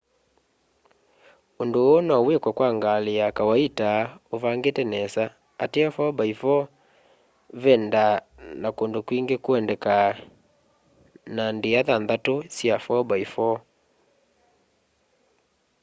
[1.61, 3.89] undu uu nowikwe kwa ngali ya kawaita
[4.35, 5.23] uvangite nesa
[5.63, 6.45] ateo 4x4
[7.61, 8.23] vendaa
[8.61, 9.95] na kundu kwingi kuendeka
[11.35, 13.57] na ndia nthanthau sya 4x4